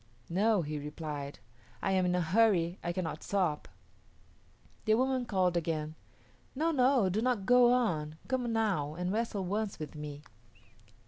[0.31, 1.37] "No," he replied,
[1.79, 3.67] "I am in a hurry; I cannot stop."
[4.85, 5.93] The woman called again,
[6.55, 10.23] "No, no; do not go on; come now and wrestle once with me."